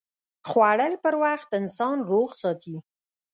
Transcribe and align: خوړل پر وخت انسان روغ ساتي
خوړل 0.49 0.93
پر 1.03 1.13
وخت 1.23 1.49
انسان 1.61 1.97
روغ 2.09 2.29
ساتي 2.41 2.75